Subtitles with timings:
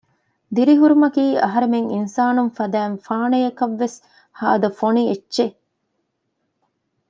[0.55, 3.97] ދިރިހުރުމަކީ އަހަރެމެން އިންސާނުން ފަދައިން ފާނަޔަކަށް ވެސް
[4.39, 5.55] ހާދަ ފޮނި އެއްޗެއް